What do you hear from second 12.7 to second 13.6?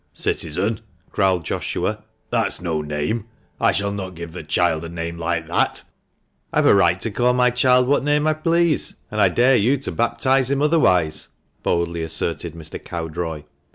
Cowdroy.